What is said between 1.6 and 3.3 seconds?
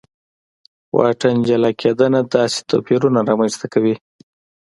کېدنه داسې توپیرونه